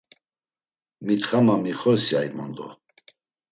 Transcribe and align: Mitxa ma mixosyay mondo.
Mitxa 1.05 1.39
ma 1.45 1.55
mixosyay 1.63 2.27
mondo. 2.37 2.65